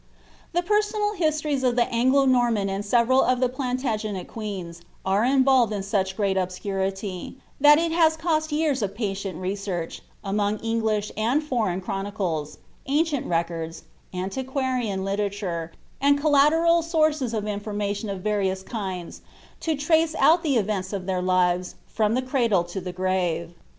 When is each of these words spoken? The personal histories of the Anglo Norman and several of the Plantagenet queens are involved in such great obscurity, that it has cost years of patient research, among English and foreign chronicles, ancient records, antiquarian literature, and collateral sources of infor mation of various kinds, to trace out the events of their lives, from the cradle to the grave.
The 0.53 0.63
personal 0.63 1.13
histories 1.13 1.63
of 1.63 1.75
the 1.75 1.85
Anglo 1.93 2.25
Norman 2.25 2.69
and 2.71 2.83
several 2.83 3.21
of 3.21 3.39
the 3.39 3.47
Plantagenet 3.49 4.27
queens 4.27 4.81
are 5.05 5.23
involved 5.23 5.71
in 5.71 5.83
such 5.83 6.17
great 6.17 6.37
obscurity, 6.37 7.37
that 7.59 7.77
it 7.77 7.91
has 7.91 8.17
cost 8.17 8.51
years 8.51 8.81
of 8.81 8.95
patient 8.95 9.37
research, 9.37 10.01
among 10.23 10.57
English 10.61 11.11
and 11.15 11.43
foreign 11.43 11.81
chronicles, 11.81 12.57
ancient 12.87 13.27
records, 13.27 13.83
antiquarian 14.11 15.05
literature, 15.05 15.71
and 16.01 16.19
collateral 16.19 16.81
sources 16.81 17.31
of 17.31 17.43
infor 17.43 17.75
mation 17.77 18.11
of 18.11 18.21
various 18.21 18.63
kinds, 18.63 19.21
to 19.59 19.75
trace 19.75 20.15
out 20.17 20.41
the 20.41 20.57
events 20.57 20.93
of 20.93 21.05
their 21.05 21.21
lives, 21.21 21.75
from 21.85 22.15
the 22.15 22.23
cradle 22.23 22.63
to 22.63 22.81
the 22.81 22.91
grave. 22.91 23.53